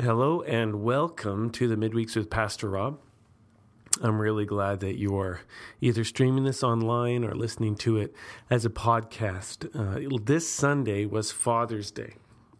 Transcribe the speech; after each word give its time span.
Hello 0.00 0.40
and 0.40 0.82
welcome 0.82 1.50
to 1.50 1.68
the 1.68 1.76
Midweeks 1.76 2.16
with 2.16 2.30
Pastor 2.30 2.70
Rob. 2.70 2.98
I'm 4.00 4.18
really 4.18 4.46
glad 4.46 4.80
that 4.80 4.96
you 4.96 5.18
are 5.18 5.42
either 5.82 6.04
streaming 6.04 6.44
this 6.44 6.62
online 6.62 7.22
or 7.22 7.34
listening 7.34 7.74
to 7.76 7.98
it 7.98 8.14
as 8.48 8.64
a 8.64 8.70
podcast. 8.70 9.68
Uh, 9.74 10.18
this 10.24 10.48
Sunday 10.48 11.04
was 11.04 11.32
Father's 11.32 11.90
Day, 11.90 12.14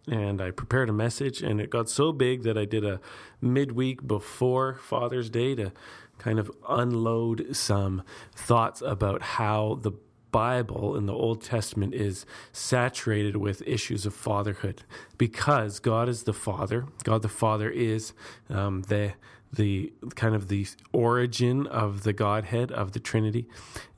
and 0.06 0.42
I 0.42 0.50
prepared 0.50 0.90
a 0.90 0.92
message, 0.92 1.40
and 1.40 1.62
it 1.62 1.71
got 1.71 1.88
so 1.88 2.12
big 2.12 2.42
that 2.42 2.58
I 2.58 2.66
did 2.66 2.84
a 2.84 3.00
midweek 3.41 4.07
before 4.07 4.75
Father's 4.75 5.30
Day 5.30 5.54
to 5.54 5.72
kind 6.18 6.38
of 6.38 6.50
unload 6.68 7.57
some 7.57 8.02
thoughts 8.36 8.82
about 8.82 9.22
how 9.22 9.79
the 9.80 9.93
Bible 10.30 10.96
in 10.96 11.06
the 11.06 11.12
Old 11.12 11.42
Testament 11.42 11.94
is 11.94 12.26
saturated 12.52 13.36
with 13.36 13.62
issues 13.66 14.06
of 14.06 14.14
fatherhood 14.14 14.82
because 15.18 15.79
God 15.79 16.08
is 16.08 16.24
the 16.24 16.32
Father. 16.32 16.86
God 17.04 17.22
the 17.22 17.29
Father 17.29 17.70
is 17.70 18.12
um, 18.48 18.82
the 18.82 19.14
the 19.52 19.93
kind 20.14 20.36
of 20.36 20.46
the 20.46 20.64
origin 20.93 21.66
of 21.66 22.04
the 22.04 22.12
Godhead 22.12 22.71
of 22.71 22.93
the 22.93 23.00
Trinity, 23.00 23.48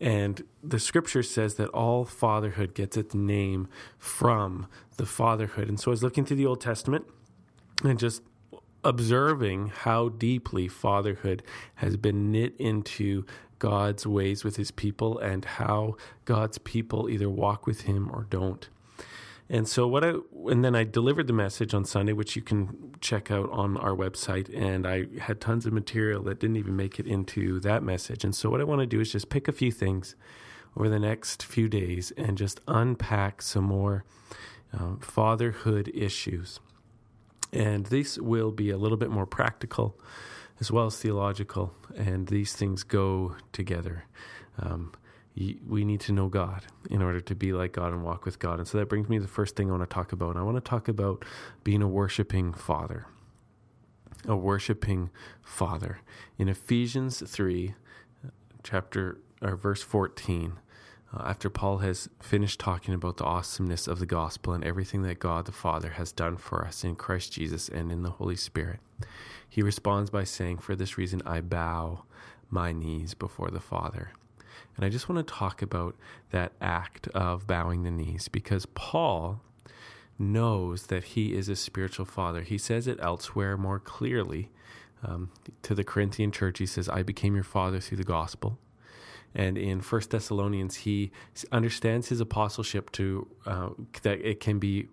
and 0.01 0.45
the 0.63 0.79
Scripture 0.79 1.23
says 1.23 1.57
that 1.57 1.69
all 1.69 2.07
fatherhood 2.07 2.75
gets 2.75 2.97
its 2.97 3.15
name 3.15 3.69
from 3.99 4.67
the 4.97 5.05
fatherhood. 5.05 5.69
And 5.69 5.79
so 5.79 5.91
I 5.91 5.93
was 5.93 6.03
looking 6.03 6.25
through 6.25 6.39
the 6.39 6.47
Old 6.47 6.63
Testament 6.63 7.05
and 7.85 7.99
just 7.99 8.23
observing 8.85 9.69
how 9.69 10.09
deeply 10.09 10.69
fatherhood 10.69 11.43
has 11.77 11.97
been 11.97 12.33
knit 12.33 12.55
into 12.59 13.25
God's 13.59 14.07
ways 14.07 14.43
with 14.43 14.57
his 14.57 14.71
people 14.71 15.19
and 15.19 15.45
how 15.45 15.97
God's 16.25 16.59
people 16.59 17.09
either 17.09 17.31
walk 17.31 17.67
with 17.67 17.83
him 17.83 18.11
or 18.13 18.27
don't. 18.29 18.69
And 19.49 19.69
so 19.69 19.87
what 19.87 20.03
I 20.03 20.15
and 20.47 20.65
then 20.65 20.75
I 20.75 20.85
delivered 20.85 21.27
the 21.27 21.33
message 21.33 21.75
on 21.75 21.85
Sunday, 21.85 22.13
which 22.13 22.37
you 22.37 22.43
can 22.43 22.95
check 23.01 23.31
out 23.31 23.51
on 23.51 23.77
our 23.77 23.95
website. 23.95 24.49
And 24.57 24.87
I 24.87 25.07
had 25.21 25.41
tons 25.41 25.67
of 25.67 25.73
material 25.73 26.23
that 26.25 26.41
didn't 26.41 26.57
even 26.57 26.75
make 26.75 26.99
it 26.99 27.07
into 27.07 27.61
that 27.61 27.83
message. 27.83 28.25
And 28.25 28.35
so 28.35 28.49
what 28.51 28.61
I 28.61 28.65
want 28.65 28.81
to 28.81 28.87
do 28.87 29.01
is 29.01 29.13
just 29.13 29.29
pick 29.29 29.49
a 29.49 29.53
few 29.53 29.71
things 29.71 30.17
over 30.77 30.89
the 30.89 30.99
next 30.99 31.45
few 31.45 31.69
days 31.69 32.13
and 32.17 32.39
just 32.39 32.61
unpack 32.67 33.43
some 33.43 33.65
more 33.65 34.05
um, 34.73 34.99
fatherhood 35.01 35.91
issues. 35.95 36.59
And 37.53 37.87
these 37.87 38.19
will 38.19 38.51
be 38.51 38.71
a 38.71 38.77
little 38.77 38.97
bit 38.97 39.11
more 39.11 39.27
practical 39.27 39.99
as 40.61 40.71
well 40.71 40.87
as 40.87 40.97
theological, 40.97 41.75
and 41.97 42.29
these 42.29 42.53
things 42.53 42.85
go 42.85 43.35
together. 43.53 44.05
Um, 44.59 44.93
we 45.35 45.85
need 45.85 46.01
to 46.03 46.13
know 46.13 46.29
God 46.29 46.63
in 46.91 47.03
order 47.03 47.21
to 47.21 47.35
be 47.35 47.53
like 47.53 47.73
God 47.73 47.93
and 47.93 48.05
walk 48.05 48.25
with 48.25 48.39
God. 48.39 48.59
And 48.59 48.69
so 48.69 48.79
that 48.79 48.89
brings 48.89 49.09
me 49.09 49.17
to 49.17 49.23
the 49.23 49.29
first 49.29 49.57
thing 49.57 49.69
I 49.69 49.77
want 49.77 49.89
to 49.89 49.93
talk 49.93 50.13
about. 50.13 50.37
I 50.37 50.43
want 50.43 50.57
to 50.57 50.61
talk 50.61 50.89
about 50.89 51.25
being 51.65 51.83
a 51.83 51.89
worshiping 51.89 52.53
father. 52.53 53.07
A 54.27 54.37
worshiping 54.37 55.11
father. 55.43 55.99
In 56.39 56.49
Ephesians 56.49 57.23
3, 57.27 57.75
chapter 58.63 59.19
or 59.41 59.57
verse 59.57 59.83
14, 59.83 60.59
uh, 61.15 61.23
after 61.27 61.51
Paul 61.51 61.79
has 61.79 62.09
finished 62.21 62.61
talking 62.61 62.95
about 62.95 63.17
the 63.17 63.25
awesomeness 63.25 63.87
of 63.87 63.99
the 63.99 64.07
gospel 64.07 64.53
and 64.53 64.65
everything 64.65 65.03
that 65.03 65.19
God 65.19 65.47
the 65.47 65.53
Father 65.53 65.91
has 65.91 66.13
done 66.13 66.37
for 66.37 66.65
us 66.65 66.85
in 66.85 66.97
Christ 66.97 67.33
Jesus 67.33 67.69
and 67.69 67.93
in 67.93 68.03
the 68.03 68.11
Holy 68.11 68.37
Spirit, 68.37 68.81
he 69.49 69.63
responds 69.63 70.11
by 70.11 70.25
saying, 70.25 70.59
For 70.59 70.75
this 70.75 70.97
reason 70.97 71.23
I 71.27 71.41
bow 71.41 72.05
my 72.51 72.73
knees 72.73 73.15
before 73.15 73.51
the 73.51 73.61
Father. 73.61 74.13
And 74.77 74.85
I 74.85 74.89
just 74.89 75.09
want 75.09 75.27
to 75.27 75.35
talk 75.35 75.61
about 75.61 75.97
that 76.31 76.53
act 76.61 77.09
of 77.09 77.47
bowing 77.47 77.83
the 77.83 77.91
knees 77.91 78.29
because 78.29 78.67
Paul 78.67 79.41
knows 80.19 80.87
that 80.87 81.05
he 81.05 81.35
is 81.35 81.49
a 81.49 81.57
spiritual 81.57 82.07
father. 82.07 82.43
He 82.43 82.59
says 82.59 82.87
it 82.87 82.99
elsewhere 83.03 83.57
more 83.57 83.79
clearly. 83.79 84.51
Um, 85.05 85.31
to 85.63 85.75
the 85.75 85.85
Corinthian 85.85 86.31
church, 86.31 86.59
he 86.59 86.67
says, 86.67 86.89
I 86.89 87.03
became 87.03 87.35
your 87.35 87.45
father 87.45 87.81
through 87.81 87.99
the 87.99 88.05
gospel. 88.05 88.59
And 89.35 89.57
in 89.57 89.81
First 89.81 90.11
Thessalonians, 90.11 90.77
he 90.77 91.11
understands 91.51 92.09
his 92.09 92.21
apostleship 92.21 92.91
to 92.93 93.27
uh, 93.47 93.71
that 94.03 94.21
it 94.21 94.41
can 94.41 94.59
be 94.59 94.89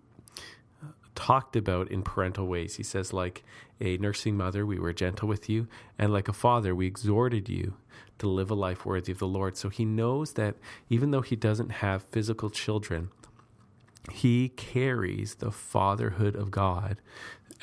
talked 1.14 1.56
about 1.56 1.90
in 1.90 2.02
parental 2.02 2.46
ways. 2.46 2.76
He 2.76 2.82
says, 2.82 3.12
like 3.12 3.44
a 3.80 3.98
nursing 3.98 4.36
mother, 4.36 4.64
we 4.64 4.78
were 4.78 4.92
gentle 4.92 5.28
with 5.28 5.48
you, 5.48 5.68
and 5.98 6.12
like 6.12 6.28
a 6.28 6.32
father, 6.32 6.74
we 6.74 6.86
exhorted 6.86 7.48
you 7.48 7.74
to 8.18 8.28
live 8.28 8.50
a 8.50 8.54
life 8.54 8.86
worthy 8.86 9.12
of 9.12 9.18
the 9.18 9.26
Lord. 9.26 9.56
So 9.56 9.68
he 9.68 9.84
knows 9.84 10.34
that 10.34 10.56
even 10.88 11.10
though 11.10 11.20
he 11.20 11.36
doesn't 11.36 11.70
have 11.70 12.02
physical 12.04 12.50
children, 12.50 13.10
he 14.10 14.48
carries 14.50 15.36
the 15.36 15.50
fatherhood 15.50 16.34
of 16.34 16.50
God 16.50 16.98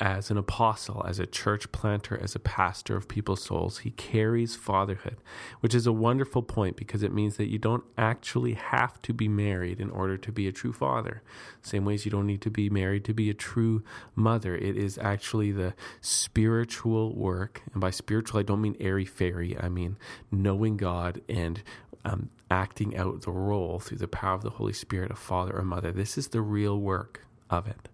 as 0.00 0.30
an 0.30 0.36
apostle, 0.36 1.04
as 1.06 1.18
a 1.18 1.26
church 1.26 1.70
planter, 1.72 2.18
as 2.22 2.34
a 2.34 2.38
pastor 2.38 2.96
of 2.96 3.08
people's 3.08 3.42
souls. 3.42 3.78
He 3.78 3.90
carries 3.90 4.54
fatherhood, 4.54 5.16
which 5.60 5.74
is 5.74 5.86
a 5.86 5.92
wonderful 5.92 6.42
point 6.42 6.76
because 6.76 7.02
it 7.02 7.12
means 7.12 7.36
that 7.36 7.48
you 7.48 7.58
don't 7.58 7.84
actually 7.96 8.54
have 8.54 9.00
to 9.02 9.12
be 9.12 9.28
married 9.28 9.80
in 9.80 9.90
order 9.90 10.16
to 10.16 10.32
be 10.32 10.46
a 10.46 10.52
true 10.52 10.72
father. 10.72 11.22
Same 11.62 11.84
ways 11.84 12.04
you 12.04 12.10
don't 12.10 12.26
need 12.26 12.42
to 12.42 12.50
be 12.50 12.70
married 12.70 13.04
to 13.06 13.14
be 13.14 13.28
a 13.28 13.34
true 13.34 13.82
mother. 14.14 14.54
It 14.54 14.76
is 14.76 14.98
actually 14.98 15.52
the 15.52 15.74
spiritual 16.00 17.14
work. 17.14 17.62
And 17.72 17.80
by 17.80 17.90
spiritual, 17.90 18.40
I 18.40 18.44
don't 18.44 18.60
mean 18.60 18.76
airy 18.78 19.04
fairy, 19.04 19.58
I 19.58 19.68
mean 19.68 19.96
knowing 20.30 20.76
God 20.76 21.20
and 21.28 21.62
um, 22.04 22.30
acting 22.50 22.96
out 22.96 23.22
the 23.22 23.32
role 23.32 23.80
through 23.80 23.98
the 23.98 24.08
power 24.08 24.34
of 24.34 24.42
the 24.42 24.50
Holy 24.50 24.72
Spirit 24.72 25.10
of 25.10 25.18
father 25.18 25.56
or 25.56 25.62
mother. 25.62 25.92
This 25.92 26.16
is 26.16 26.28
the 26.28 26.40
real 26.40 26.78
work 26.80 27.24
of 27.50 27.66
it. 27.66 27.88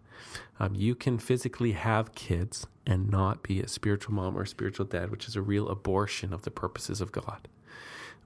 Um, 0.58 0.74
you 0.74 0.94
can 0.94 1.18
physically 1.18 1.72
have 1.72 2.14
kids 2.14 2.66
and 2.86 3.10
not 3.10 3.42
be 3.42 3.60
a 3.60 3.68
spiritual 3.68 4.14
mom 4.14 4.36
or 4.36 4.42
a 4.42 4.46
spiritual 4.46 4.86
dad, 4.86 5.10
which 5.10 5.26
is 5.26 5.36
a 5.36 5.42
real 5.42 5.68
abortion 5.68 6.32
of 6.32 6.42
the 6.42 6.50
purposes 6.50 7.00
of 7.00 7.12
God. 7.12 7.48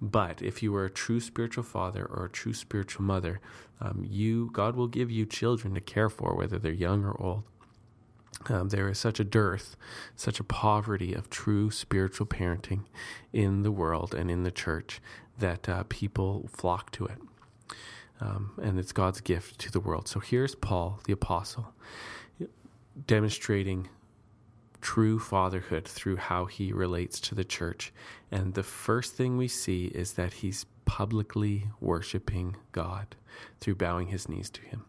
But 0.01 0.43
if 0.43 0.63
you 0.63 0.75
are 0.77 0.85
a 0.85 0.91
true 0.91 1.21
spiritual 1.21 1.65
father 1.65 2.05
or 2.05 2.27
a 2.27 2.31
true 2.31 2.55
spiritual 2.55 3.05
mother, 3.05 3.41
um, 3.81 4.07
you 4.09 4.51
God 4.53 4.77
will 4.77 4.87
give 4.87 5.11
you 5.11 5.27
children 5.27 5.75
to 5.75 5.81
care 5.81 6.09
for, 6.09 6.37
whether 6.37 6.59
they're 6.59 6.73
young 6.73 7.05
or 7.05 7.21
old. 7.21 7.43
Um, 8.49 8.69
there 8.69 8.89
is 8.89 8.99
such 8.99 9.19
a 9.19 9.25
dearth, 9.25 9.77
such 10.15 10.39
a 10.39 10.45
poverty 10.45 11.13
of 11.15 11.29
true 11.29 11.71
spiritual 11.73 12.27
parenting 12.27 12.85
in 13.33 13.63
the 13.63 13.73
world 13.73 14.15
and 14.15 14.31
in 14.31 14.45
the 14.45 14.53
church 14.53 15.01
that 15.39 15.69
uh, 15.69 15.85
people 15.89 16.49
flock 16.53 16.93
to 16.93 17.07
it 17.07 17.19
um, 18.21 18.53
and 18.63 18.79
it's 18.79 18.93
God's 18.93 19.21
gift 19.21 19.59
to 19.61 19.71
the 19.71 19.81
world. 19.81 20.09
So 20.09 20.21
here's 20.21 20.55
Paul, 20.55 21.01
the 21.05 21.13
apostle, 21.13 21.73
demonstrating 23.07 23.89
true 24.81 25.19
fatherhood 25.19 25.87
through 25.87 26.17
how 26.17 26.47
he 26.47 26.73
relates 26.73 27.21
to 27.21 27.35
the 27.35 27.45
church. 27.45 27.93
And 28.31 28.55
the 28.55 28.63
first 28.63 29.15
thing 29.15 29.37
we 29.37 29.49
see 29.49 29.87
is 29.87 30.15
that 30.15 30.35
he's 30.35 30.67
publicly 30.85 31.69
worshiping 31.81 32.57
God 32.73 33.17
through 33.61 33.77
bowing 33.77 34.09
his 34.09 34.29
knees 34.29 34.51
to 34.51 34.63
him. 34.63 34.85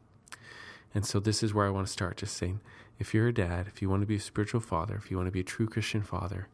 And 0.94 1.06
so 1.06 1.20
this 1.20 1.44
is 1.44 1.54
where 1.54 1.68
I 1.68 1.72
want 1.72 1.88
to 1.88 1.94
start 1.94 2.18
just 2.18 2.36
saying 2.36 2.62
if 2.98 3.14
you're 3.14 3.28
a 3.28 3.34
dad, 3.34 3.68
if 3.68 3.82
you 3.82 3.90
want 3.90 4.02
to 4.02 4.08
be 4.08 4.16
a 4.16 4.20
spiritual 4.20 4.62
father, 4.62 4.96
if 4.96 5.10
you 5.10 5.18
want 5.18 5.28
to 5.28 5.32
be 5.32 5.40
a 5.40 5.44
true 5.44 5.68
Christian 5.68 6.02
father, 6.02 6.48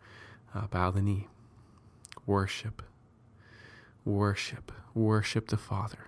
uh, 0.53 0.67
bow 0.67 0.91
the 0.91 1.01
knee, 1.01 1.27
worship, 2.25 2.81
worship, 4.03 4.71
worship 4.93 5.47
the 5.47 5.57
Father 5.57 5.99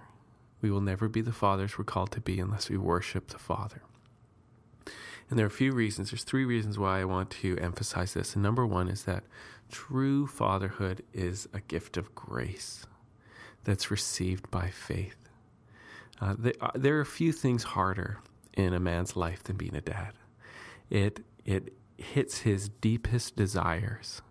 we 0.61 0.71
will 0.71 0.81
never 0.81 1.07
be 1.07 1.21
the 1.21 1.31
fathers 1.31 1.77
we're 1.77 1.83
called 1.83 2.11
to 2.11 2.21
be 2.21 2.39
unless 2.39 2.69
we 2.69 2.77
worship 2.77 3.27
the 3.27 3.37
Father. 3.37 3.81
And 5.29 5.37
there 5.37 5.45
are 5.45 5.47
a 5.47 5.51
few 5.51 5.73
reasons. 5.73 6.11
There's 6.11 6.23
three 6.23 6.45
reasons 6.45 6.79
why 6.79 7.01
I 7.01 7.05
want 7.05 7.29
to 7.31 7.57
emphasize 7.57 8.13
this. 8.13 8.33
And 8.33 8.43
number 8.43 8.65
one 8.65 8.87
is 8.87 9.03
that 9.03 9.23
true 9.69 10.25
fatherhood 10.25 11.03
is 11.13 11.47
a 11.53 11.59
gift 11.59 11.97
of 11.97 12.15
grace 12.15 12.85
that's 13.65 13.91
received 13.91 14.49
by 14.49 14.69
faith. 14.69 15.17
Uh, 16.21 16.35
there, 16.37 16.53
uh, 16.61 16.71
there 16.73 16.97
are 16.97 17.01
a 17.01 17.05
few 17.05 17.33
things 17.33 17.63
harder 17.63 18.19
in 18.53 18.73
a 18.73 18.79
man's 18.79 19.15
life 19.15 19.43
than 19.43 19.57
being 19.57 19.75
a 19.75 19.81
dad. 19.81 20.13
It 20.89 21.19
it 21.45 21.73
hits 21.97 22.39
his 22.39 22.69
deepest 22.69 23.35
desires 23.35 24.21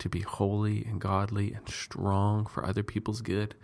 to 0.00 0.08
be 0.08 0.20
holy 0.20 0.84
and 0.84 1.00
godly 1.00 1.52
and 1.52 1.68
strong 1.68 2.46
for 2.46 2.66
other 2.66 2.82
people's 2.82 3.20
good, 3.20 3.54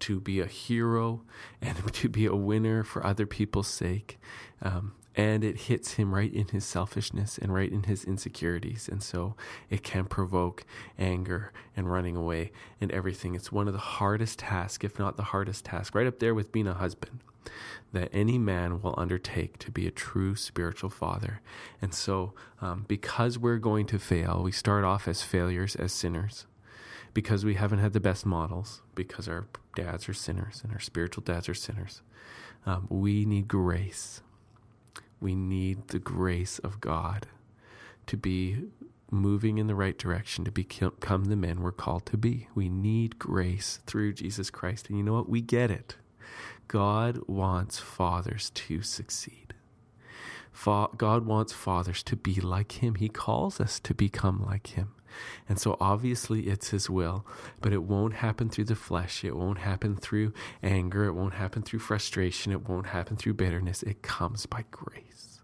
to 0.00 0.20
be 0.20 0.40
a 0.40 0.46
hero 0.46 1.22
and 1.60 1.92
to 1.94 2.08
be 2.08 2.26
a 2.26 2.34
winner 2.34 2.84
for 2.84 3.04
other 3.04 3.26
people's 3.26 3.68
sake. 3.68 4.18
Um, 4.62 4.92
and 5.16 5.42
it 5.42 5.62
hits 5.62 5.94
him 5.94 6.14
right 6.14 6.32
in 6.32 6.48
his 6.48 6.64
selfishness 6.64 7.38
and 7.38 7.52
right 7.52 7.72
in 7.72 7.84
his 7.84 8.04
insecurities. 8.04 8.86
And 8.86 9.02
so 9.02 9.34
it 9.70 9.82
can 9.82 10.04
provoke 10.04 10.64
anger 10.98 11.52
and 11.74 11.90
running 11.90 12.16
away 12.16 12.52
and 12.80 12.92
everything. 12.92 13.34
It's 13.34 13.50
one 13.50 13.66
of 13.66 13.72
the 13.72 13.80
hardest 13.80 14.40
tasks, 14.40 14.84
if 14.84 14.98
not 14.98 15.16
the 15.16 15.22
hardest 15.24 15.64
task, 15.64 15.94
right 15.94 16.06
up 16.06 16.18
there 16.18 16.34
with 16.34 16.52
being 16.52 16.66
a 16.66 16.74
husband 16.74 17.20
that 17.92 18.10
any 18.12 18.38
man 18.38 18.82
will 18.82 18.94
undertake 18.98 19.58
to 19.58 19.70
be 19.70 19.86
a 19.86 19.90
true 19.90 20.34
spiritual 20.34 20.90
father. 20.90 21.40
And 21.80 21.94
so, 21.94 22.34
um, 22.60 22.84
because 22.88 23.38
we're 23.38 23.58
going 23.58 23.86
to 23.86 23.98
fail, 23.98 24.42
we 24.42 24.52
start 24.52 24.84
off 24.84 25.08
as 25.08 25.22
failures, 25.22 25.76
as 25.76 25.92
sinners, 25.92 26.46
because 27.14 27.44
we 27.44 27.54
haven't 27.54 27.78
had 27.78 27.92
the 27.92 28.00
best 28.00 28.26
models, 28.26 28.82
because 28.94 29.28
our 29.28 29.46
dads 29.74 30.08
are 30.08 30.14
sinners 30.14 30.60
and 30.62 30.72
our 30.72 30.80
spiritual 30.80 31.22
dads 31.22 31.48
are 31.48 31.54
sinners. 31.54 32.02
Um, 32.64 32.86
we 32.90 33.24
need 33.24 33.48
grace. 33.48 34.22
We 35.20 35.34
need 35.34 35.88
the 35.88 35.98
grace 35.98 36.58
of 36.58 36.80
God 36.80 37.26
to 38.06 38.16
be 38.16 38.64
moving 39.10 39.58
in 39.58 39.66
the 39.66 39.74
right 39.74 39.96
direction 39.96 40.44
to 40.44 40.50
become 40.50 41.26
the 41.26 41.36
men 41.36 41.62
we're 41.62 41.72
called 41.72 42.06
to 42.06 42.16
be. 42.16 42.48
We 42.54 42.68
need 42.68 43.18
grace 43.18 43.80
through 43.86 44.14
Jesus 44.14 44.50
Christ. 44.50 44.88
And 44.88 44.98
you 44.98 45.04
know 45.04 45.14
what? 45.14 45.28
We 45.28 45.40
get 45.40 45.70
it. 45.70 45.96
God 46.68 47.20
wants 47.26 47.78
fathers 47.78 48.50
to 48.50 48.82
succeed. 48.82 49.54
God 50.64 51.26
wants 51.26 51.52
fathers 51.52 52.02
to 52.04 52.16
be 52.16 52.40
like 52.40 52.82
Him. 52.82 52.96
He 52.96 53.08
calls 53.08 53.60
us 53.60 53.78
to 53.80 53.94
become 53.94 54.44
like 54.44 54.68
Him. 54.68 54.92
And 55.48 55.58
so 55.58 55.76
obviously 55.80 56.48
it's 56.48 56.70
His 56.70 56.90
will, 56.90 57.24
but 57.60 57.72
it 57.72 57.84
won't 57.84 58.14
happen 58.14 58.48
through 58.48 58.64
the 58.64 58.74
flesh. 58.74 59.24
It 59.24 59.36
won't 59.36 59.58
happen 59.58 59.96
through 59.96 60.32
anger. 60.62 61.04
It 61.04 61.12
won't 61.12 61.34
happen 61.34 61.62
through 61.62 61.78
frustration. 61.80 62.52
It 62.52 62.68
won't 62.68 62.88
happen 62.88 63.16
through 63.16 63.34
bitterness. 63.34 63.82
It 63.82 64.02
comes 64.02 64.46
by 64.46 64.64
grace. 64.70 65.42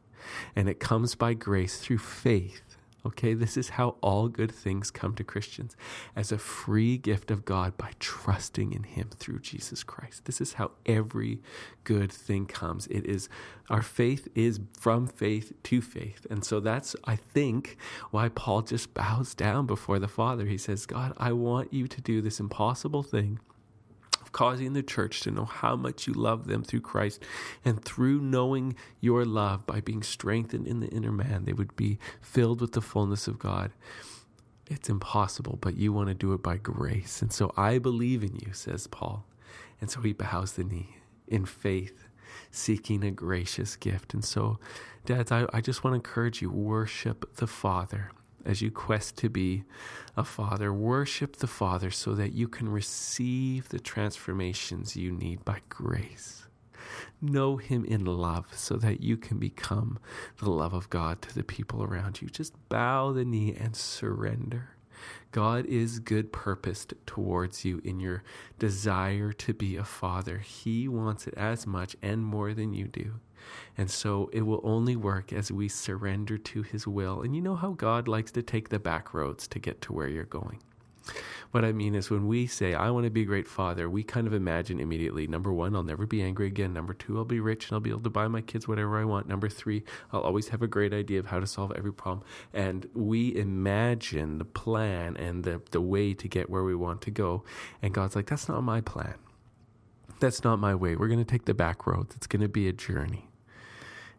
And 0.56 0.69
it 0.69 0.80
comes 0.80 1.14
by 1.14 1.34
grace 1.34 1.78
through 1.78 1.98
faith 1.98 2.71
Okay, 3.04 3.34
this 3.34 3.56
is 3.56 3.70
how 3.70 3.96
all 4.00 4.28
good 4.28 4.52
things 4.52 4.90
come 4.93 5.14
to 5.16 5.25
Christians 5.25 5.76
as 6.14 6.31
a 6.31 6.38
free 6.38 6.96
gift 6.96 7.32
of 7.32 7.44
God 7.44 7.76
by 7.76 7.90
trusting 7.99 8.72
in 8.72 8.84
Him 8.84 9.10
through 9.16 9.40
Jesus 9.40 9.82
Christ. 9.82 10.25
This 10.25 10.40
is 10.40 10.54
how 10.54 10.70
every 10.87 11.40
good 11.82 12.12
thing 12.12 12.46
comes. 12.46 12.87
It 12.87 13.04
is 13.04 13.28
our 13.69 13.82
faith 13.82 14.28
is 14.34 14.60
from 14.78 15.08
faith 15.08 15.52
to 15.64 15.81
faith. 15.81 16.26
And 16.31 16.44
so 16.44 16.60
that's, 16.60 16.94
I 17.04 17.16
think, 17.16 17.76
why 18.10 18.28
Paul 18.28 18.62
just 18.62 18.94
bows 18.94 19.34
down 19.34 19.66
before 19.66 19.98
the 19.98 20.08
Father. 20.08 20.46
He 20.46 20.58
says, 20.58 20.87
God, 20.87 21.12
I 21.16 21.32
want 21.32 21.72
you 21.72 21.88
to 21.88 22.00
do 22.00 22.20
this 22.20 22.38
impossible 22.38 23.02
thing 23.02 23.40
causing 24.32 24.73
the 24.73 24.82
church 24.82 25.20
to 25.20 25.31
know 25.31 25.44
how 25.44 25.76
much 25.76 26.06
you 26.06 26.12
love 26.12 26.46
them 26.46 26.64
through 26.64 26.81
Christ. 26.81 27.23
And 27.64 27.82
through 27.84 28.20
knowing 28.20 28.75
your 29.00 29.25
love, 29.25 29.67
by 29.67 29.81
being 29.81 30.02
strengthened 30.02 30.67
in 30.67 30.81
the 30.81 30.88
inner 30.88 31.12
man, 31.12 31.44
they 31.44 31.52
would 31.52 31.76
be 31.76 31.99
filled 32.20 32.61
with 32.61 32.73
the 32.73 32.81
fullness 32.81 33.29
of 33.29 33.38
God. 33.38 33.73
It's 34.67 34.88
impossible, 34.88 35.58
but 35.61 35.76
you 35.76 35.93
want 35.93 36.08
to 36.08 36.14
do 36.14 36.32
it 36.32 36.43
by 36.43 36.56
grace. 36.56 37.20
And 37.20 37.32
so 37.32 37.52
I 37.56 37.79
believe 37.79 38.23
in 38.23 38.37
you, 38.37 38.52
says 38.52 38.87
Paul. 38.87 39.25
And 39.81 39.90
so 39.90 40.00
he 40.00 40.12
bows 40.12 40.52
the 40.52 40.64
knee 40.64 40.96
in 41.29 41.44
faith, 41.44 42.05
seeking 42.50 43.05
a 43.05 43.11
gracious 43.11 43.76
gift. 43.76 44.14
And 44.14 44.25
so, 44.25 44.58
dads, 45.05 45.32
I, 45.32 45.46
I 45.52 45.61
just 45.61 45.84
want 45.84 45.93
to 45.93 45.96
encourage 45.96 46.40
you 46.40 46.50
worship 46.50 47.37
the 47.37 47.46
Father 47.46 48.12
as 48.44 48.62
you 48.62 48.71
quest 48.71 49.17
to 49.19 49.29
be 49.29 49.65
a 50.17 50.25
father. 50.25 50.73
Worship 50.73 51.37
the 51.37 51.47
Father 51.47 51.91
so 51.91 52.15
that 52.15 52.33
you 52.33 52.49
can 52.49 52.69
receive 52.69 53.69
the 53.69 53.81
transformations 53.81 54.97
you 54.97 55.12
need 55.12 55.44
by 55.44 55.61
grace. 55.69 56.47
Know 57.21 57.56
Him 57.56 57.85
in 57.85 58.05
love 58.05 58.47
so 58.53 58.77
that 58.77 59.00
you 59.00 59.17
can 59.17 59.39
become 59.39 59.99
the 60.39 60.50
love 60.50 60.75
of 60.75 60.91
God 60.91 61.23
to 61.23 61.35
the 61.35 61.44
people 61.44 61.83
around 61.83 62.21
you. 62.21 62.29
Just 62.29 62.55
bow 62.69 63.12
the 63.12 63.25
knee 63.25 63.55
and 63.59 63.77
surrender. 63.77 64.71
God 65.31 65.65
is 65.67 65.99
good 65.99 66.33
purposed 66.33 66.94
towards 67.06 67.65
you 67.65 67.81
in 67.85 68.00
your 68.00 68.23
desire 68.59 69.33
to 69.33 69.55
be 69.55 69.77
a 69.77 69.85
father. 69.85 70.39
He 70.39 70.87
wants 70.89 71.27
it 71.27 71.35
as 71.35 71.67
much 71.67 71.97
and 72.03 72.25
more 72.25 72.53
than 72.55 72.75
you 72.75 72.87
do. 72.87 73.15
And 73.77 73.91
so 73.91 74.31
it 74.33 74.43
will 74.43 74.61
only 74.65 74.97
work 74.97 75.33
as 75.33 75.50
we 75.50 75.69
surrender 75.69 76.39
to 76.39 76.62
his 76.62 76.87
will. 76.87 77.23
And 77.23 77.35
you 77.35 77.41
know 77.41 77.56
how 77.56 77.71
God 77.73 78.09
likes 78.09 78.33
to 78.33 78.43
take 78.43 78.69
the 78.69 78.79
back 78.79 79.15
roads 79.15 79.47
to 79.49 79.59
get 79.59 79.81
to 79.83 79.93
where 79.93 80.09
you're 80.09 80.25
going. 80.25 80.61
What 81.50 81.65
I 81.65 81.73
mean 81.73 81.94
is, 81.94 82.11
when 82.11 82.29
we 82.29 82.47
say, 82.47 82.75
I 82.75 82.91
want 82.91 83.05
to 83.05 83.11
be 83.11 83.23
a 83.23 83.27
great 83.27 83.49
father, 83.49 83.91
we 83.91 84.03
kind 84.03 84.27
of 84.27 84.33
imagine 84.33 84.81
immediately 84.81 85.27
number 85.27 85.53
one, 85.53 85.75
I'll 85.77 85.83
never 85.83 86.06
be 86.06 86.23
angry 86.23 86.47
again. 86.47 86.73
Number 86.73 86.94
two, 86.94 87.19
I'll 87.19 87.25
be 87.25 87.41
rich 87.41 87.67
and 87.67 87.75
I'll 87.75 87.81
be 87.81 87.91
able 87.91 88.00
to 88.03 88.11
buy 88.11 88.29
my 88.29 88.41
kids 88.41 88.67
whatever 88.67 88.99
I 88.99 89.05
want. 89.05 89.29
Number 89.29 89.49
three, 89.49 89.83
I'll 90.12 90.23
always 90.23 90.49
have 90.49 90.62
a 90.62 90.67
great 90.67 90.94
idea 90.94 91.19
of 91.19 91.27
how 91.27 91.41
to 91.41 91.47
solve 91.47 91.73
every 91.77 91.93
problem. 91.93 92.25
And 92.55 92.89
we 92.94 93.37
imagine 93.37 94.39
the 94.39 94.44
plan 94.47 95.17
and 95.17 95.44
the, 95.44 95.61
the 95.73 95.81
way 95.81 96.15
to 96.15 96.29
get 96.29 96.49
where 96.49 96.65
we 96.65 96.75
want 96.75 97.03
to 97.03 97.11
go. 97.11 97.44
And 97.83 97.93
God's 97.93 98.17
like, 98.17 98.27
that's 98.27 98.49
not 98.49 98.62
my 98.62 98.81
plan. 98.81 99.17
That's 100.21 100.44
not 100.44 100.59
my 100.59 100.75
way. 100.75 100.97
We're 100.97 101.09
going 101.09 101.19
to 101.19 101.31
take 101.31 101.44
the 101.44 101.55
back 101.55 101.87
roads. 101.87 102.15
It's 102.15 102.29
going 102.29 102.43
to 102.43 102.49
be 102.49 102.69
a 102.69 102.73
journey. 102.73 103.29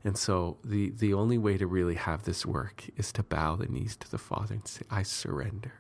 And 0.04 0.18
so 0.18 0.58
the, 0.64 0.90
the 0.90 1.14
only 1.14 1.38
way 1.38 1.58
to 1.58 1.66
really 1.66 1.96
have 1.96 2.24
this 2.24 2.46
work 2.46 2.86
is 2.98 3.14
to 3.14 3.24
bow 3.24 3.56
the 3.56 3.68
knees 3.68 3.96
to 3.98 4.12
the 4.12 4.18
Father 4.18 4.56
and 4.56 4.68
say, 4.68 4.82
I 4.92 5.04
surrender 5.04 5.74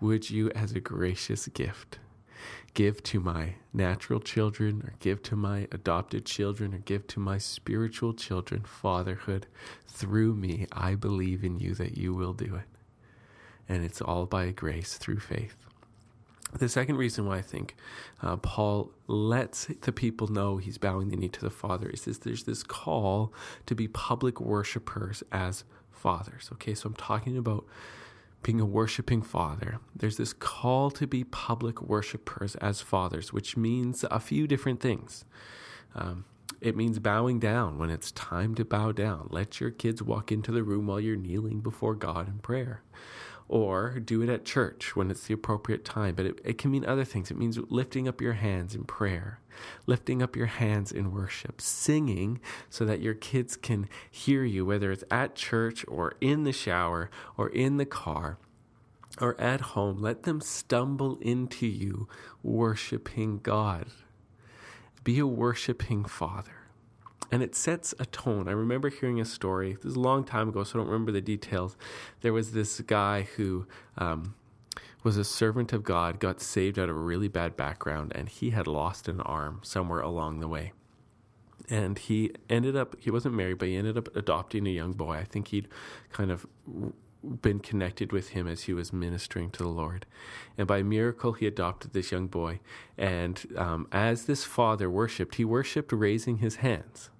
would 0.00 0.30
you, 0.30 0.50
as 0.50 0.72
a 0.72 0.80
gracious 0.80 1.46
gift, 1.48 1.98
give 2.72 3.02
to 3.02 3.20
my 3.20 3.54
natural 3.72 4.18
children, 4.18 4.82
or 4.82 4.94
give 4.98 5.22
to 5.24 5.36
my 5.36 5.68
adopted 5.72 6.24
children, 6.24 6.74
or 6.74 6.78
give 6.78 7.06
to 7.08 7.20
my 7.20 7.36
spiritual 7.36 8.14
children 8.14 8.62
fatherhood 8.62 9.46
through 9.86 10.34
me? 10.34 10.66
I 10.72 10.94
believe 10.94 11.44
in 11.44 11.58
you 11.58 11.74
that 11.74 11.98
you 11.98 12.14
will 12.14 12.32
do 12.32 12.56
it. 12.56 12.68
And 13.68 13.84
it's 13.84 14.00
all 14.00 14.26
by 14.26 14.50
grace 14.52 14.96
through 14.96 15.20
faith. 15.20 15.56
The 16.58 16.68
second 16.68 16.96
reason 16.96 17.26
why 17.26 17.38
I 17.38 17.42
think 17.42 17.76
uh, 18.22 18.36
Paul 18.36 18.92
lets 19.06 19.66
the 19.66 19.92
people 19.92 20.28
know 20.28 20.56
he's 20.56 20.78
bowing 20.78 21.10
the 21.10 21.16
knee 21.16 21.28
to 21.28 21.40
the 21.40 21.50
Father 21.50 21.88
is 21.88 22.04
this 22.04 22.18
there's 22.18 22.44
this 22.44 22.62
call 22.62 23.32
to 23.66 23.74
be 23.74 23.86
public 23.86 24.40
worshipers 24.40 25.22
as 25.30 25.64
fathers. 25.92 26.50
Okay, 26.54 26.74
so 26.74 26.88
I'm 26.88 26.94
talking 26.94 27.36
about 27.36 27.64
being 28.42 28.60
a 28.60 28.64
worshiping 28.64 29.22
father, 29.22 29.80
there's 29.94 30.16
this 30.16 30.32
call 30.32 30.90
to 30.92 31.06
be 31.06 31.24
public 31.24 31.82
worshipers 31.82 32.54
as 32.56 32.80
fathers, 32.80 33.32
which 33.32 33.56
means 33.56 34.04
a 34.10 34.18
few 34.18 34.46
different 34.46 34.80
things. 34.80 35.24
Um, 35.94 36.24
it 36.60 36.76
means 36.76 36.98
bowing 36.98 37.38
down 37.38 37.78
when 37.78 37.90
it's 37.90 38.12
time 38.12 38.54
to 38.54 38.64
bow 38.64 38.92
down. 38.92 39.28
Let 39.30 39.60
your 39.60 39.70
kids 39.70 40.02
walk 40.02 40.30
into 40.30 40.52
the 40.52 40.62
room 40.62 40.86
while 40.86 41.00
you're 41.00 41.16
kneeling 41.16 41.60
before 41.60 41.94
God 41.94 42.28
in 42.28 42.38
prayer 42.38 42.82
or 43.50 43.98
do 43.98 44.22
it 44.22 44.28
at 44.28 44.44
church 44.44 44.94
when 44.94 45.10
it's 45.10 45.26
the 45.26 45.34
appropriate 45.34 45.84
time. 45.84 46.14
But 46.14 46.24
it, 46.24 46.40
it 46.44 46.56
can 46.56 46.70
mean 46.70 46.86
other 46.86 47.04
things. 47.04 47.32
It 47.32 47.36
means 47.36 47.58
lifting 47.68 48.06
up 48.06 48.20
your 48.20 48.34
hands 48.34 48.76
in 48.76 48.84
prayer, 48.84 49.40
lifting 49.86 50.22
up 50.22 50.36
your 50.36 50.46
hands 50.46 50.92
in 50.92 51.12
worship, 51.12 51.60
singing 51.60 52.40
so 52.70 52.84
that 52.84 53.00
your 53.00 53.14
kids 53.14 53.56
can 53.56 53.88
hear 54.08 54.44
you, 54.44 54.64
whether 54.64 54.92
it's 54.92 55.02
at 55.10 55.34
church 55.34 55.84
or 55.88 56.14
in 56.20 56.44
the 56.44 56.52
shower 56.52 57.10
or 57.36 57.48
in 57.48 57.76
the 57.76 57.84
car 57.84 58.38
or 59.20 59.38
at 59.40 59.60
home. 59.60 60.00
Let 60.00 60.22
them 60.22 60.40
stumble 60.40 61.18
into 61.20 61.66
you 61.66 62.06
worshiping 62.44 63.40
God. 63.42 63.86
Be 65.02 65.18
a 65.18 65.26
worshiping 65.26 66.04
father 66.04 66.69
and 67.32 67.42
it 67.42 67.54
sets 67.54 67.94
a 67.98 68.06
tone. 68.06 68.48
I 68.48 68.52
remember 68.52 68.88
hearing 68.88 69.20
a 69.20 69.24
story. 69.24 69.74
This 69.74 69.92
is 69.92 69.96
a 69.96 70.00
long 70.00 70.24
time 70.24 70.48
ago, 70.48 70.64
so 70.64 70.78
I 70.78 70.82
don't 70.82 70.90
remember 70.90 71.12
the 71.12 71.20
details. 71.20 71.76
There 72.22 72.32
was 72.32 72.52
this 72.52 72.80
guy 72.80 73.28
who 73.36 73.66
um, 73.98 74.34
was 75.02 75.16
a 75.16 75.24
servant 75.24 75.72
of 75.72 75.84
God, 75.84 76.20
got 76.20 76.40
saved 76.40 76.78
out 76.78 76.88
of 76.88 76.96
a 76.96 77.00
really 77.00 77.28
bad 77.28 77.56
background, 77.56 78.12
and 78.14 78.28
he 78.28 78.50
had 78.50 78.66
lost 78.66 79.08
an 79.08 79.20
arm 79.20 79.60
somewhere 79.62 80.00
along 80.00 80.40
the 80.40 80.48
way. 80.48 80.72
And 81.68 81.98
he 81.98 82.32
ended 82.48 82.76
up, 82.76 82.96
he 82.98 83.10
wasn't 83.10 83.36
married, 83.36 83.58
but 83.58 83.68
he 83.68 83.76
ended 83.76 83.96
up 83.96 84.14
adopting 84.16 84.66
a 84.66 84.70
young 84.70 84.92
boy. 84.92 85.16
I 85.16 85.24
think 85.24 85.48
he'd 85.48 85.68
kind 86.10 86.32
of 86.32 86.46
been 87.22 87.60
connected 87.60 88.12
with 88.12 88.30
him 88.30 88.48
as 88.48 88.62
he 88.62 88.72
was 88.72 88.92
ministering 88.92 89.50
to 89.50 89.62
the 89.62 89.68
Lord. 89.68 90.06
And 90.56 90.66
by 90.66 90.82
miracle, 90.82 91.32
he 91.34 91.46
adopted 91.46 91.92
this 91.92 92.10
young 92.10 92.26
boy. 92.26 92.60
And 92.96 93.46
um, 93.56 93.86
as 93.92 94.24
this 94.24 94.44
father 94.44 94.90
worshiped, 94.90 95.36
he 95.36 95.44
worshiped 95.44 95.92
raising 95.92 96.38
his 96.38 96.56
hands. 96.56 97.10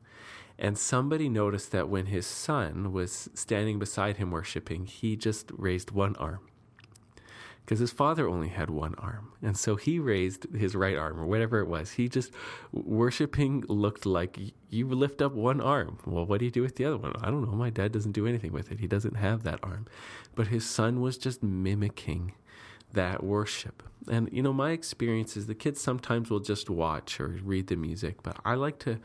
And 0.63 0.77
somebody 0.77 1.31
noticed 1.31 1.73
that 1.73 1.89
when 1.89 2.07
his 2.07 2.27
son 2.27 2.93
was 2.93 3.31
standing 3.33 3.79
beside 3.79 4.19
him 4.19 4.31
worshiping, 4.31 4.85
he 4.85 5.17
just 5.17 5.51
raised 5.57 5.91
one 5.91 6.15
arm. 6.17 6.41
Because 7.65 7.79
his 7.79 7.93
father 7.93 8.29
only 8.29 8.49
had 8.49 8.69
one 8.69 8.95
arm. 8.99 9.33
And 9.41 9.57
so 9.57 9.77
he 9.77 9.99
raised 9.99 10.55
his 10.55 10.75
right 10.75 10.99
arm 10.99 11.19
or 11.19 11.25
whatever 11.25 11.61
it 11.61 11.67
was. 11.67 11.93
He 11.93 12.11
just, 12.11 12.33
worshiping 12.73 13.65
looked 13.69 14.05
like 14.05 14.39
you 14.69 14.87
lift 14.87 15.23
up 15.23 15.33
one 15.33 15.63
arm. 15.63 15.99
Well, 16.05 16.27
what 16.27 16.41
do 16.41 16.45
you 16.45 16.51
do 16.51 16.63
with 16.63 16.77
the 16.77 16.85
other 16.85 16.99
one? 16.99 17.15
I 17.23 17.31
don't 17.31 17.49
know. 17.49 17.57
My 17.57 17.71
dad 17.71 17.93
doesn't 17.93 18.13
do 18.13 18.27
anything 18.27 18.53
with 18.53 18.71
it. 18.71 18.81
He 18.81 18.87
doesn't 18.87 19.17
have 19.17 19.45
that 19.45 19.61
arm. 19.63 19.87
But 20.35 20.49
his 20.49 20.69
son 20.69 21.01
was 21.01 21.17
just 21.17 21.43
mimicking 21.43 22.35
that 22.93 23.23
worship. 23.23 23.83
And 24.09 24.29
you 24.33 24.43
know, 24.43 24.53
my 24.53 24.71
experience 24.71 25.37
is 25.37 25.47
the 25.47 25.55
kids 25.55 25.81
sometimes 25.81 26.31
will 26.31 26.41
just 26.41 26.71
watch 26.71 27.21
or 27.21 27.39
read 27.45 27.67
the 27.67 27.77
music, 27.77 28.23
but 28.23 28.39
I 28.45 28.55
like 28.55 28.79
to 28.81 28.99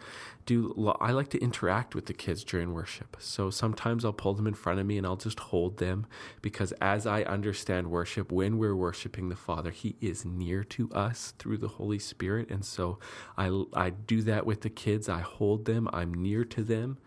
do 0.46 0.96
I 1.02 1.12
like 1.12 1.30
to 1.30 1.42
interact 1.42 1.96
with 1.96 2.06
the 2.06 2.14
kids 2.14 2.44
during 2.44 2.74
worship. 2.74 3.18
So 3.20 3.50
sometimes 3.50 4.06
I'll 4.06 4.14
pull 4.14 4.34
them 4.34 4.48
in 4.48 4.54
front 4.54 4.80
of 4.80 4.86
me 4.86 4.98
and 4.98 5.06
I'll 5.06 5.18
just 5.18 5.40
hold 5.40 5.78
them 5.78 6.08
because 6.42 6.72
as 6.82 7.06
I 7.06 7.24
understand 7.24 7.92
worship, 7.92 8.32
when 8.32 8.58
we're 8.58 8.76
worshiping 8.76 9.30
the 9.30 9.36
Father, 9.36 9.72
he 9.72 9.96
is 10.00 10.24
near 10.24 10.64
to 10.64 10.90
us 10.92 11.34
through 11.40 11.58
the 11.58 11.68
Holy 11.68 12.00
Spirit, 12.00 12.50
and 12.50 12.64
so 12.64 12.98
I 13.38 13.64
I 13.74 13.90
do 13.90 14.22
that 14.24 14.46
with 14.46 14.62
the 14.62 14.70
kids. 14.70 15.10
I 15.10 15.20
hold 15.20 15.66
them, 15.66 15.90
I'm 15.92 16.14
near 16.14 16.46
to 16.46 16.64
them 16.64 16.98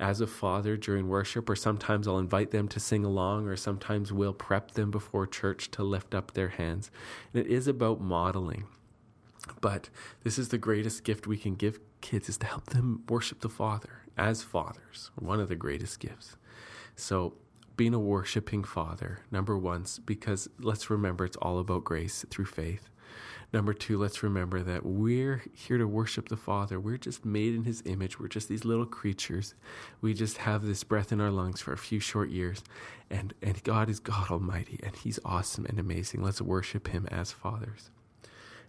as 0.00 0.20
a 0.20 0.26
father 0.26 0.76
during 0.76 1.08
worship, 1.08 1.48
or 1.48 1.54
sometimes 1.54 2.08
I'll 2.08 2.18
invite 2.18 2.50
them 2.50 2.66
to 2.68 2.80
sing 2.80 3.04
along, 3.04 3.46
or 3.46 3.56
sometimes 3.56 4.12
we'll 4.12 4.32
prep 4.32 4.72
them 4.72 4.90
before 4.90 5.26
church 5.26 5.70
to 5.72 5.84
lift 5.84 6.14
up 6.14 6.32
their 6.32 6.48
hands. 6.48 6.90
And 7.32 7.44
it 7.44 7.50
is 7.50 7.68
about 7.68 8.00
modeling. 8.00 8.64
But 9.60 9.90
this 10.24 10.38
is 10.38 10.48
the 10.48 10.58
greatest 10.58 11.04
gift 11.04 11.26
we 11.26 11.36
can 11.36 11.54
give 11.54 11.80
kids 12.00 12.28
is 12.28 12.38
to 12.38 12.46
help 12.46 12.66
them 12.66 13.02
worship 13.08 13.40
the 13.40 13.48
Father 13.48 14.02
as 14.16 14.42
fathers, 14.42 15.10
one 15.16 15.40
of 15.40 15.48
the 15.48 15.56
greatest 15.56 16.00
gifts. 16.00 16.36
So, 16.96 17.34
being 17.80 17.94
a 17.94 17.98
worshiping 17.98 18.62
father, 18.62 19.20
number 19.30 19.56
one, 19.56 19.86
because 20.04 20.50
let's 20.58 20.90
remember 20.90 21.24
it's 21.24 21.38
all 21.38 21.58
about 21.58 21.82
grace 21.82 22.26
through 22.28 22.44
faith. 22.44 22.90
Number 23.54 23.72
two, 23.72 23.96
let's 23.96 24.22
remember 24.22 24.62
that 24.62 24.84
we're 24.84 25.42
here 25.54 25.78
to 25.78 25.86
worship 25.86 26.28
the 26.28 26.36
Father. 26.36 26.78
We're 26.78 26.98
just 26.98 27.24
made 27.24 27.54
in 27.54 27.64
His 27.64 27.82
image. 27.86 28.20
We're 28.20 28.28
just 28.28 28.50
these 28.50 28.66
little 28.66 28.84
creatures. 28.84 29.54
We 30.02 30.12
just 30.12 30.36
have 30.36 30.62
this 30.62 30.84
breath 30.84 31.10
in 31.10 31.22
our 31.22 31.30
lungs 31.30 31.62
for 31.62 31.72
a 31.72 31.78
few 31.78 32.00
short 32.00 32.28
years. 32.28 32.62
And, 33.08 33.32
and 33.40 33.64
God 33.64 33.88
is 33.88 33.98
God 33.98 34.30
Almighty, 34.30 34.78
and 34.82 34.94
He's 34.94 35.18
awesome 35.24 35.64
and 35.64 35.78
amazing. 35.78 36.22
Let's 36.22 36.42
worship 36.42 36.88
Him 36.88 37.08
as 37.10 37.32
fathers. 37.32 37.90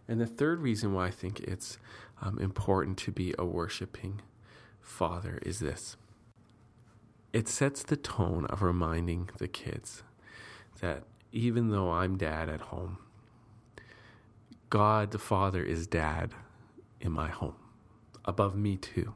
And 0.08 0.22
the 0.22 0.25
third 0.25 0.62
reason 0.62 0.94
why 0.94 1.08
I 1.08 1.12
think 1.12 1.41
it's 1.41 1.80
um, 2.22 2.39
important 2.39 2.98
to 3.00 3.12
be 3.12 3.36
a 3.38 3.44
worshiping 3.44 4.22
father 4.80 5.38
is 5.41 5.60
this 5.60 5.98
it 7.33 7.47
sets 7.47 7.83
the 7.83 7.97
tone 7.97 8.45
of 8.45 8.61
reminding 8.61 9.29
the 9.38 9.47
kids 9.47 10.03
that 10.81 11.03
even 11.31 11.69
though 11.69 11.91
I'm 11.91 12.17
dad 12.17 12.50
at 12.50 12.61
home, 12.61 12.97
God 14.69 15.11
the 15.11 15.19
Father 15.19 15.63
is 15.63 15.88
dad 15.88 16.31
in 17.00 17.11
my 17.11 17.29
home, 17.29 17.55
above 18.25 18.55
me 18.55 18.77
too. 18.77 19.13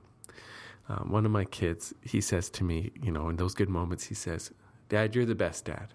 Um, 0.88 1.10
one 1.10 1.26
of 1.26 1.32
my 1.32 1.46
kids, 1.46 1.94
he 2.02 2.22
says 2.22 2.50
to 2.52 2.64
me, 2.64 2.92
you 3.02 3.12
know, 3.12 3.30
in 3.30 3.38
those 3.38 3.56
good 3.56 3.70
moments, 3.70 4.06
he 4.06 4.16
says, 4.16 4.52
Dad, 4.88 5.16
you're 5.16 5.26
the 5.26 5.34
best 5.34 5.66
dad. 5.66 5.88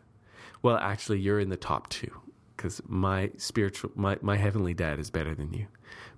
Well, 0.63 0.77
actually, 0.77 1.21
you're 1.21 1.39
in 1.39 1.49
the 1.49 1.57
top 1.57 1.89
two 1.89 2.21
because 2.61 2.83
my 2.87 3.31
spiritual, 3.39 3.91
my, 3.95 4.19
my 4.21 4.37
heavenly 4.37 4.75
dad 4.75 4.99
is 4.99 5.09
better 5.09 5.35
than 5.35 5.51
you, 5.51 5.67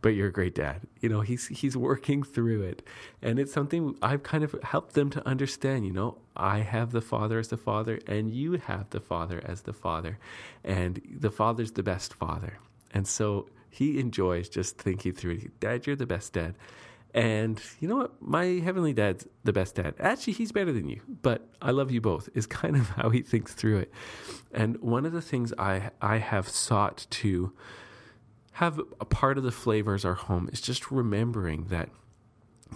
but 0.01 0.09
you're 0.09 0.27
a 0.27 0.33
great 0.33 0.57
dad. 0.57 0.81
You 1.01 1.09
know, 1.09 1.21
he's, 1.21 1.47
he's 1.47 1.77
working 1.77 2.25
through 2.25 2.63
it. 2.63 2.85
And 3.23 3.39
it's 3.39 3.53
something 3.53 3.97
I've 4.03 4.25
kind 4.25 4.43
of 4.43 4.57
helped 4.65 4.95
them 4.95 5.09
to 5.11 5.25
understand, 5.25 5.87
you 5.87 5.93
know, 5.93 6.19
I 6.37 6.59
have 6.59 6.91
the 6.91 7.01
father 7.01 7.39
as 7.39 7.47
the 7.47 7.57
father 7.57 8.01
and 8.09 8.29
you 8.29 8.55
have 8.55 8.91
the 8.91 8.99
father 8.99 9.41
as 9.45 9.61
the 9.61 9.73
father. 9.73 10.19
And 10.65 11.01
the 11.09 11.31
father's 11.31 11.71
the 11.71 11.85
best 11.85 12.13
father. 12.13 12.59
And 12.93 13.07
so 13.07 13.49
he 13.71 14.01
enjoys 14.01 14.49
just 14.49 14.79
thinking 14.79 15.13
through 15.13 15.35
it. 15.35 15.61
Dad, 15.61 15.87
you're 15.87 15.95
the 15.95 16.07
best 16.07 16.33
dad. 16.33 16.57
And 17.15 17.61
you 17.79 17.89
know 17.89 17.97
what? 17.97 18.23
My 18.23 18.45
heavenly 18.45 18.95
dad's 18.95 19.27
the 19.45 19.53
best 19.53 19.75
dad. 19.75 19.95
Actually, 20.01 20.33
he's 20.33 20.51
better 20.51 20.73
than 20.73 20.89
you, 20.89 21.03
but 21.23 21.47
I 21.61 21.71
love 21.71 21.91
you 21.91 22.01
both, 22.01 22.29
is 22.35 22.47
kind 22.63 22.77
of 22.77 22.89
how 22.91 23.11
he 23.11 23.21
thinks 23.21 23.53
through 23.53 23.79
it. 23.79 23.93
And 24.53 24.79
one 24.81 25.05
of 25.05 25.13
the 25.13 25.23
things 25.23 25.53
I, 25.59 25.91
I 26.01 26.19
have 26.19 26.49
sought 26.49 27.07
to 27.11 27.53
have 28.53 28.81
a 29.01 29.05
part 29.05 29.39
of 29.39 29.45
the 29.45 29.53
flavors 29.53 30.05
our 30.05 30.15
home 30.15 30.49
is 30.53 30.61
just 30.61 30.91
remembering 30.91 31.67
that 31.67 31.89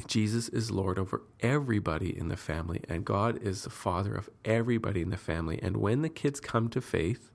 Jesus 0.06 0.48
is 0.50 0.70
Lord 0.70 0.98
over 0.98 1.22
everybody 1.40 2.16
in 2.16 2.28
the 2.28 2.36
family, 2.36 2.82
and 2.88 3.04
God 3.04 3.42
is 3.42 3.62
the 3.62 3.70
Father 3.70 4.14
of 4.14 4.28
everybody 4.44 5.00
in 5.00 5.10
the 5.10 5.16
family. 5.16 5.58
And 5.62 5.78
when 5.78 6.02
the 6.02 6.08
kids 6.08 6.40
come 6.40 6.68
to 6.68 6.80
faith, 6.80 7.30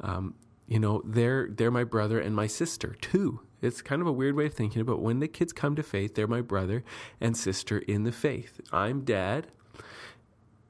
um, 0.00 0.34
you 0.68 0.78
know, 0.78 1.02
they're 1.04 1.48
they're 1.50 1.72
my 1.72 1.84
brother 1.84 2.20
and 2.20 2.34
my 2.34 2.46
sister 2.46 2.96
too. 3.00 3.40
It's 3.62 3.82
kind 3.82 4.00
of 4.00 4.08
a 4.08 4.12
weird 4.12 4.36
way 4.36 4.46
of 4.46 4.54
thinking, 4.54 4.84
but 4.84 5.00
when 5.00 5.20
the 5.20 5.28
kids 5.28 5.52
come 5.52 5.76
to 5.76 5.82
faith, 5.82 6.14
they're 6.14 6.26
my 6.26 6.40
brother 6.40 6.82
and 7.20 7.36
sister 7.36 7.78
in 7.78 8.04
the 8.04 8.12
faith. 8.12 8.60
I'm 8.72 9.02
dad, 9.02 9.48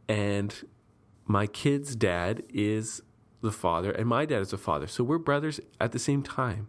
and 0.08 0.66
my 1.26 1.46
kid's 1.46 1.94
dad 1.94 2.42
is 2.52 3.02
the 3.40 3.52
father, 3.52 3.92
and 3.92 4.08
my 4.08 4.24
dad 4.24 4.40
is 4.40 4.50
the 4.50 4.58
father. 4.58 4.86
So 4.86 5.04
we're 5.04 5.18
brothers 5.18 5.60
at 5.80 5.92
the 5.92 5.98
same 5.98 6.22
time. 6.22 6.68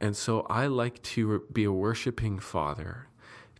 And 0.00 0.16
so 0.16 0.46
I 0.48 0.66
like 0.66 1.02
to 1.02 1.44
be 1.52 1.64
a 1.64 1.72
worshiping 1.72 2.38
father 2.38 3.08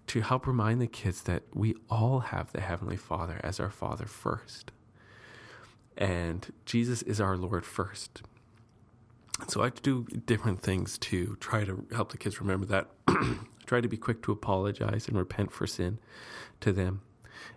to 0.07 0.23
help 0.23 0.47
remind 0.47 0.81
the 0.81 0.87
kids 0.87 1.23
that 1.23 1.43
we 1.55 1.75
all 1.89 2.21
have 2.21 2.53
the 2.53 2.61
Heavenly 2.61 2.97
Father 2.97 3.41
as 3.45 3.61
our 3.61 3.71
Father 3.71 4.07
first. 4.07 4.73
And 5.97 6.53
Jesus 6.65 7.03
is 7.03 7.21
our 7.21 7.37
Lord 7.37 7.65
first. 7.65 8.23
So 9.49 9.61
I 9.61 9.65
like 9.65 9.77
to 9.77 9.83
do 9.83 10.21
different 10.21 10.63
things 10.63 10.99
to 10.99 11.37
try 11.41 11.65
to 11.65 11.87
help 11.93 12.13
the 12.13 12.19
kids 12.19 12.41
remember 12.41 12.67
that. 12.67 12.89
try 13.67 13.81
to 13.81 13.89
be 13.89 13.97
quick 13.97 14.23
to 14.23 14.33
apologize 14.33 15.07
and 15.07 15.17
repent 15.17 15.53
for 15.53 15.67
sin 15.67 15.99
to 16.61 16.73
them. 16.73 17.03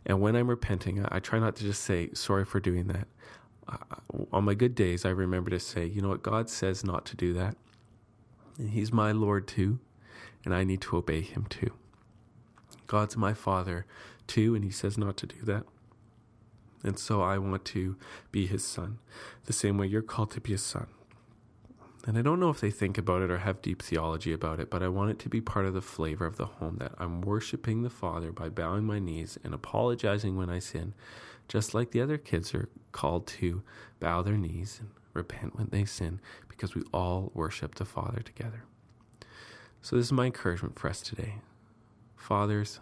And 0.05 0.21
when 0.21 0.35
I'm 0.35 0.47
repenting, 0.47 1.05
I, 1.09 1.19
try 1.19 1.39
not 1.39 1.55
to 1.57 1.63
just 1.63 1.81
say, 1.81 2.09
sorry 2.13 2.45
for 2.45 2.59
doing 2.59 2.87
that. 2.87 3.07
Uh, 3.67 3.97
on 4.31 4.43
my 4.43 4.53
good 4.53 4.75
days, 4.75 5.05
I 5.05 5.09
remember 5.09 5.49
to 5.49 5.59
say, 5.59 5.85
you 5.85 6.01
know 6.01 6.09
what, 6.09 6.21
God 6.23 6.49
says 6.49 6.83
not 6.83 7.05
to 7.07 7.15
do 7.15 7.33
that. 7.33 7.55
And 8.57 8.69
He's 8.69 8.91
my 8.91 9.11
Lord 9.11 9.47
too, 9.47 9.79
and 10.45 10.53
I 10.53 10.63
need 10.63 10.81
to 10.81 10.97
obey 10.97 11.21
Him 11.21 11.45
too. 11.49 11.71
God's 12.87 13.17
my 13.17 13.33
Father 13.33 13.85
too, 14.27 14.53
and 14.53 14.63
He 14.63 14.71
says 14.71 14.97
not 14.97 15.17
to 15.17 15.25
do 15.25 15.41
that. 15.43 15.63
And 16.83 16.99
so 16.99 17.21
I 17.21 17.37
want 17.37 17.65
to 17.65 17.95
be 18.31 18.45
His 18.45 18.63
son, 18.63 18.99
the 19.45 19.53
same 19.53 19.77
way 19.77 19.87
you're 19.87 20.01
called 20.01 20.31
to 20.31 20.41
be 20.41 20.53
a 20.53 20.57
son. 20.57 20.87
And 22.05 22.17
I 22.17 22.22
don't 22.22 22.39
know 22.39 22.50
if 22.50 22.60
they 22.60 22.69
think 22.69 22.98
about 22.98 23.22
it 23.22 23.31
or 23.31 23.39
have 23.39 23.62
deep 23.62 23.81
theology 23.81 24.33
about 24.33 24.60
it, 24.60 24.69
but 24.69 24.83
I 24.83 24.89
want 24.89 25.12
it 25.12 25.19
to 25.19 25.29
be 25.29 25.39
part 25.39 25.65
of 25.65 25.74
the 25.74 25.81
flavor 25.81 26.25
of 26.25 26.36
the 26.36 26.45
home 26.45 26.75
that 26.79 26.93
I'm 26.98 27.22
worshiping 27.22 27.81
the 27.81 27.89
Father 27.89 28.33
by 28.33 28.50
bowing 28.50 28.83
my 28.83 29.00
knees 29.00 29.38
and 29.43 29.53
apologizing 29.53 30.36
when 30.36 30.50
I 30.50 30.60
sin, 30.60 30.93
just 31.48 31.74
like 31.74 31.91
the 31.91 32.01
other 32.01 32.17
kids 32.17 32.53
are 32.53 32.67
called 32.91 33.25
to 33.27 33.63
bow 34.01 34.22
their 34.22 34.38
knees 34.38 34.79
and 34.81 34.89
repent 35.13 35.55
when 35.55 35.69
they 35.72 35.86
sin, 35.86 36.19
because 36.50 36.75
we 36.75 36.83
all 36.93 37.31
worship 37.33 37.75
the 37.75 37.86
Father 37.86 38.19
together. 38.19 38.65
So, 39.81 39.95
this 39.95 40.05
is 40.05 40.12
my 40.12 40.25
encouragement 40.25 40.77
for 40.77 40.89
us 40.89 41.01
today. 41.01 41.36
Fathers, 42.17 42.79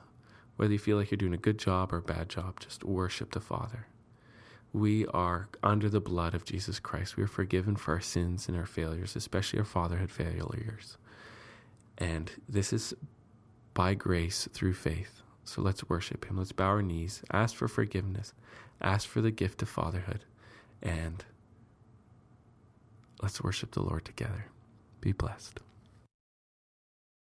whether 0.56 0.74
you 0.74 0.80
feel 0.80 0.98
like 0.98 1.12
you're 1.12 1.18
doing 1.18 1.34
a 1.34 1.38
good 1.38 1.60
job 1.60 1.94
or 1.94 1.98
a 1.98 2.02
bad 2.02 2.30
job, 2.30 2.60
just 2.60 2.84
worship 2.84 3.34
the 3.34 3.40
Father 3.40 3.88
we 4.74 5.06
are 5.08 5.50
under 5.64 5.90
the 5.90 6.00
blood 6.00 6.34
of 6.34 6.46
Jesus 6.46 6.80
Christ. 6.80 7.18
We 7.18 7.24
are 7.24 7.28
forgiven 7.28 7.76
for 7.76 7.94
our 7.94 8.02
sins 8.02 8.48
and 8.48 8.58
our 8.58 8.66
failures, 8.66 9.16
especially 9.16 9.60
our 9.60 9.66
fatherhood 9.66 10.12
failures. 10.12 10.98
And 11.98 12.32
this 12.48 12.72
is 12.72 12.94
by 13.74 13.94
grace 13.94 14.48
through 14.54 14.74
faith. 14.74 15.22
So 15.44 15.62
let's 15.62 15.90
worship 15.90 16.26
Him. 16.26 16.38
Let's 16.38 16.52
bow 16.52 16.68
our 16.68 16.82
knees, 16.82 17.22
ask 17.32 17.56
for 17.56 17.68
forgiveness, 17.68 18.34
ask 18.82 19.08
for 19.08 19.22
the 19.22 19.32
gift 19.32 19.62
of 19.62 19.70
fatherhood, 19.70 20.24
and 20.82 21.26
let's 23.22 23.42
worship 23.42 23.72
the 23.72 23.84
Lord 23.84 24.06
together. 24.06 24.46
Be 25.02 25.12
blessed. 25.12 25.60